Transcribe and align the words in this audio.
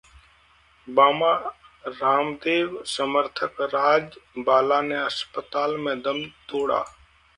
बाबा 0.87 1.33
रामदेव 1.83 2.81
समर्थक 2.93 3.61
राजबाला 3.75 4.81
ने 4.81 4.97
अस्पताल 5.03 5.77
में 5.77 5.95
दम 6.01 6.23
तोड़ा 6.49 6.83